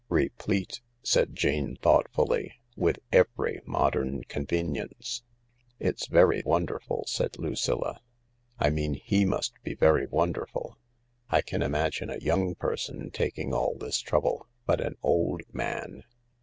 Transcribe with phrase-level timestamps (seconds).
[0.09, 5.21] "Replete," said Jane thoughtfully, "with every modern convenience.""
[5.79, 8.01] It's very wonderful," said Lucilla."
[8.59, 10.75] I mean he must be very wonderful.
[11.29, 16.03] I can imagine a young person taking all this trouble— but an old, man